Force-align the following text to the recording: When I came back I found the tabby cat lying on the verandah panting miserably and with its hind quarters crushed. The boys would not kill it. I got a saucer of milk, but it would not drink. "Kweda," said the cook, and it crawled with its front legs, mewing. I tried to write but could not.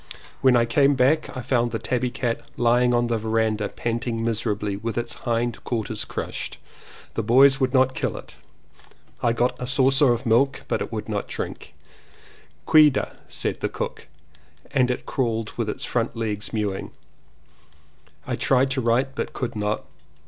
When 0.41 0.55
I 0.55 0.65
came 0.65 0.95
back 0.95 1.29
I 1.37 1.43
found 1.43 1.69
the 1.69 1.77
tabby 1.77 2.09
cat 2.09 2.41
lying 2.57 2.91
on 2.91 3.05
the 3.05 3.19
verandah 3.19 3.69
panting 3.69 4.25
miserably 4.25 4.73
and 4.73 4.83
with 4.83 4.97
its 4.97 5.13
hind 5.29 5.63
quarters 5.63 6.05
crushed. 6.05 6.57
The 7.13 7.21
boys 7.21 7.59
would 7.59 7.71
not 7.71 7.93
kill 7.93 8.17
it. 8.17 8.33
I 9.21 9.31
got 9.31 9.55
a 9.61 9.67
saucer 9.67 10.11
of 10.11 10.25
milk, 10.25 10.63
but 10.67 10.81
it 10.81 10.91
would 10.91 11.07
not 11.07 11.27
drink. 11.27 11.75
"Kweda," 12.65 13.15
said 13.27 13.59
the 13.59 13.69
cook, 13.69 14.07
and 14.71 14.89
it 14.89 15.05
crawled 15.05 15.51
with 15.51 15.69
its 15.69 15.85
front 15.85 16.15
legs, 16.17 16.51
mewing. 16.51 16.89
I 18.25 18.35
tried 18.37 18.71
to 18.71 18.81
write 18.81 19.13
but 19.13 19.33
could 19.33 19.55
not. 19.55 19.83